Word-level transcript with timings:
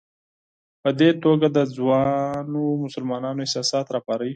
په 0.81 0.89
دې 0.99 1.09
توګه 1.23 1.47
د 1.57 1.59
ځوانو 1.75 2.61
مسلمانانو 2.85 3.43
احساسات 3.43 3.85
راپاروي. 3.95 4.29